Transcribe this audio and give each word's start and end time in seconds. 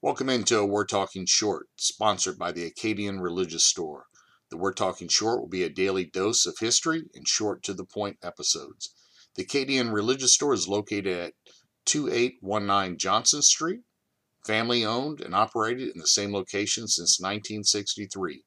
Welcome 0.00 0.28
into 0.28 0.56
a 0.56 0.64
We're 0.64 0.84
Talking 0.84 1.26
Short, 1.26 1.66
sponsored 1.74 2.38
by 2.38 2.52
the 2.52 2.64
Acadian 2.64 3.18
Religious 3.18 3.64
Store. 3.64 4.06
The 4.48 4.56
We're 4.56 4.72
Talking 4.72 5.08
Short 5.08 5.40
will 5.40 5.48
be 5.48 5.64
a 5.64 5.68
daily 5.68 6.04
dose 6.04 6.46
of 6.46 6.60
history 6.60 7.06
and 7.16 7.26
short 7.26 7.64
to 7.64 7.74
the 7.74 7.84
point 7.84 8.16
episodes. 8.22 8.94
The 9.34 9.42
Acadian 9.42 9.90
Religious 9.90 10.34
Store 10.34 10.54
is 10.54 10.68
located 10.68 11.18
at 11.18 11.32
2819 11.86 12.96
Johnson 12.96 13.42
Street, 13.42 13.80
family 14.46 14.84
owned 14.84 15.20
and 15.20 15.34
operated 15.34 15.88
in 15.88 15.98
the 15.98 16.06
same 16.06 16.32
location 16.32 16.86
since 16.86 17.18
1963, 17.18 18.44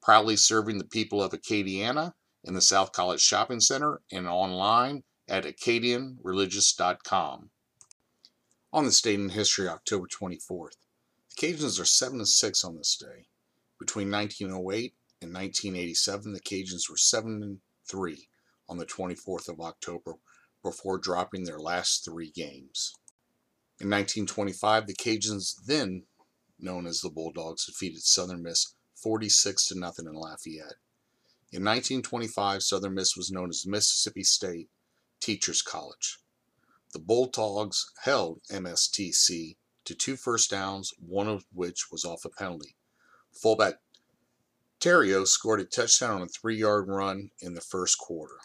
proudly 0.00 0.36
serving 0.36 0.78
the 0.78 0.86
people 0.86 1.22
of 1.22 1.32
Acadiana 1.32 2.14
in 2.42 2.54
the 2.54 2.62
South 2.62 2.92
College 2.92 3.20
Shopping 3.20 3.60
Center 3.60 4.00
and 4.10 4.26
online 4.26 5.02
at 5.28 5.44
acadianreligious.com. 5.44 7.50
On 8.72 8.84
this 8.86 9.02
date 9.02 9.20
in 9.20 9.28
history, 9.28 9.68
October 9.68 10.08
24th, 10.08 10.76
the 11.36 11.46
Cajuns 11.46 11.80
are 11.80 11.84
7 11.84 12.18
and 12.18 12.28
6 12.28 12.64
on 12.64 12.76
this 12.76 12.96
day. 12.96 13.26
Between 13.78 14.10
1908 14.10 14.94
and 15.20 15.34
1987, 15.34 16.32
the 16.32 16.40
Cajuns 16.40 16.88
were 16.88 16.96
7 16.96 17.42
and 17.42 17.58
3 17.88 18.28
on 18.68 18.78
the 18.78 18.86
24th 18.86 19.48
of 19.48 19.60
October 19.60 20.14
before 20.62 20.98
dropping 20.98 21.44
their 21.44 21.58
last 21.58 22.04
three 22.04 22.30
games. 22.30 22.94
In 23.80 23.90
1925, 23.90 24.86
the 24.86 24.94
Cajuns, 24.94 25.56
then 25.66 26.04
known 26.58 26.86
as 26.86 27.00
the 27.00 27.10
Bulldogs, 27.10 27.66
defeated 27.66 28.02
Southern 28.02 28.42
Miss 28.42 28.74
46 28.94 29.68
to 29.68 29.78
nothing 29.78 30.06
in 30.06 30.14
Lafayette. 30.14 30.78
In 31.52 31.62
1925, 31.62 32.62
Southern 32.62 32.94
Miss 32.94 33.16
was 33.16 33.30
known 33.30 33.50
as 33.50 33.66
Mississippi 33.66 34.22
State 34.22 34.70
Teachers 35.20 35.62
College. 35.62 36.18
The 36.92 37.00
Bulldogs 37.00 37.90
held 38.04 38.40
MSTC 38.50 39.56
to 39.84 39.94
two 39.94 40.16
first 40.16 40.50
downs, 40.50 40.92
one 40.98 41.28
of 41.28 41.44
which 41.52 41.90
was 41.90 42.04
off 42.04 42.24
a 42.24 42.30
penalty. 42.30 42.76
Fullback 43.32 43.74
Terrio 44.80 45.26
scored 45.26 45.60
a 45.60 45.64
touchdown 45.64 46.16
on 46.16 46.22
a 46.22 46.28
three 46.28 46.58
yard 46.58 46.88
run 46.88 47.30
in 47.40 47.54
the 47.54 47.60
first 47.60 47.98
quarter. 47.98 48.38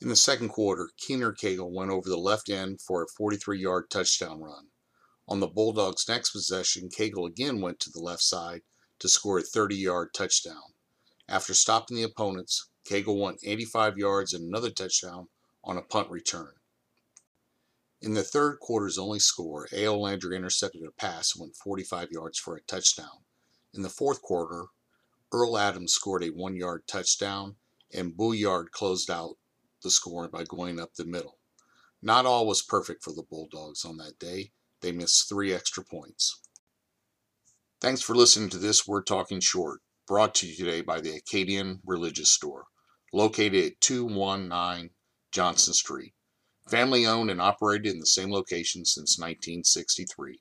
In 0.00 0.08
the 0.08 0.16
second 0.16 0.48
quarter, 0.48 0.90
Keener 0.96 1.32
Cagle 1.32 1.70
went 1.70 1.90
over 1.90 2.08
the 2.08 2.16
left 2.16 2.48
end 2.48 2.80
for 2.80 3.02
a 3.02 3.08
43 3.08 3.60
yard 3.60 3.90
touchdown 3.90 4.40
run. 4.40 4.68
On 5.28 5.40
the 5.40 5.46
Bulldogs' 5.46 6.08
next 6.08 6.30
possession, 6.30 6.88
Cagle 6.88 7.26
again 7.26 7.60
went 7.60 7.78
to 7.80 7.90
the 7.90 8.00
left 8.00 8.22
side 8.22 8.62
to 8.98 9.08
score 9.08 9.38
a 9.38 9.42
30 9.42 9.76
yard 9.76 10.14
touchdown. 10.14 10.74
After 11.28 11.54
stopping 11.54 11.96
the 11.96 12.02
opponents, 12.02 12.68
Cagle 12.84 13.20
went 13.20 13.38
85 13.44 13.98
yards 13.98 14.34
and 14.34 14.48
another 14.48 14.70
touchdown 14.70 15.28
on 15.62 15.76
a 15.76 15.82
punt 15.82 16.10
return. 16.10 16.54
In 18.02 18.14
the 18.14 18.24
third 18.24 18.60
quarter's 18.60 18.96
only 18.96 19.18
score, 19.18 19.68
A.O. 19.72 19.98
Landry 19.98 20.34
intercepted 20.34 20.82
a 20.84 20.90
pass 20.90 21.34
and 21.34 21.42
went 21.42 21.56
45 21.56 22.10
yards 22.10 22.38
for 22.38 22.56
a 22.56 22.62
touchdown. 22.62 23.24
In 23.74 23.82
the 23.82 23.90
fourth 23.90 24.22
quarter, 24.22 24.68
Earl 25.30 25.58
Adams 25.58 25.92
scored 25.92 26.24
a 26.24 26.30
one 26.30 26.56
yard 26.56 26.88
touchdown, 26.88 27.56
and 27.92 28.16
Bouillard 28.16 28.72
closed 28.72 29.10
out 29.10 29.36
the 29.82 29.90
score 29.90 30.28
by 30.28 30.44
going 30.44 30.80
up 30.80 30.94
the 30.94 31.04
middle. 31.04 31.38
Not 32.00 32.24
all 32.24 32.46
was 32.46 32.62
perfect 32.62 33.04
for 33.04 33.12
the 33.12 33.22
Bulldogs 33.22 33.84
on 33.84 33.98
that 33.98 34.18
day. 34.18 34.52
They 34.80 34.92
missed 34.92 35.28
three 35.28 35.52
extra 35.52 35.84
points. 35.84 36.40
Thanks 37.80 38.00
for 38.00 38.16
listening 38.16 38.48
to 38.50 38.58
this 38.58 38.86
We're 38.86 39.02
Talking 39.02 39.40
Short, 39.40 39.82
brought 40.06 40.34
to 40.36 40.46
you 40.46 40.56
today 40.56 40.80
by 40.80 41.00
the 41.00 41.16
Acadian 41.16 41.80
Religious 41.84 42.30
Store, 42.30 42.64
located 43.12 43.72
at 43.72 43.80
219 43.80 44.90
Johnson 45.32 45.74
Street. 45.74 46.14
Family 46.70 47.04
owned 47.04 47.30
and 47.30 47.40
operated 47.40 47.92
in 47.92 47.98
the 47.98 48.06
same 48.06 48.30
location 48.30 48.84
since 48.84 49.18
1963. 49.18 50.38